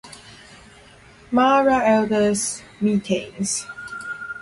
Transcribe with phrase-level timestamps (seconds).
[1.31, 3.67] Mara Elders Meetings.